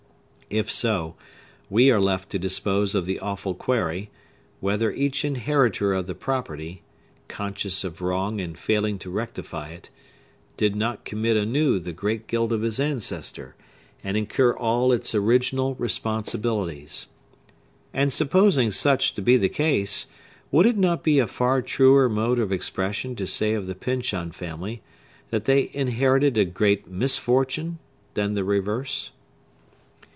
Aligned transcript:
If 0.53 0.69
so, 0.69 1.15
we 1.69 1.89
are 1.91 1.99
left 2.01 2.29
to 2.31 2.37
dispose 2.37 2.93
of 2.93 3.05
the 3.05 3.21
awful 3.21 3.53
query, 3.53 4.09
whether 4.59 4.91
each 4.91 5.23
inheritor 5.23 5.93
of 5.93 6.07
the 6.07 6.13
property—conscious 6.13 7.85
of 7.85 8.01
wrong, 8.01 8.41
and 8.41 8.59
failing 8.59 8.99
to 8.99 9.09
rectify 9.09 9.69
it—did 9.69 10.75
not 10.75 11.05
commit 11.05 11.37
anew 11.37 11.79
the 11.79 11.93
great 11.93 12.27
guilt 12.27 12.51
of 12.51 12.63
his 12.63 12.81
ancestor, 12.81 13.55
and 14.03 14.17
incur 14.17 14.51
all 14.53 14.91
its 14.91 15.15
original 15.15 15.75
responsibilities. 15.75 17.07
And 17.93 18.11
supposing 18.11 18.71
such 18.71 19.13
to 19.13 19.21
be 19.21 19.37
the 19.37 19.47
case, 19.47 20.07
would 20.51 20.65
it 20.65 20.77
not 20.77 21.01
be 21.01 21.19
a 21.19 21.27
far 21.27 21.61
truer 21.61 22.09
mode 22.09 22.39
of 22.39 22.51
expression 22.51 23.15
to 23.15 23.25
say 23.25 23.53
of 23.53 23.67
the 23.67 23.75
Pyncheon 23.75 24.33
family, 24.33 24.81
that 25.29 25.45
they 25.45 25.69
inherited 25.71 26.37
a 26.37 26.43
great 26.43 26.89
misfortune, 26.89 27.79
than 28.15 28.33
the 28.33 28.43
reverse? 28.43 29.11